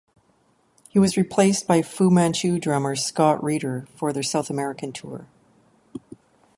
He 0.89 0.97
was 0.97 1.15
replaced 1.15 1.67
by 1.67 1.83
Fu 1.83 2.09
Manchu 2.09 2.57
drummer 2.57 2.95
Scott 2.95 3.43
Reeder 3.43 3.85
for 3.93 4.11
their 4.11 4.23
South 4.23 4.49
American 4.49 4.91
tour. 4.91 5.27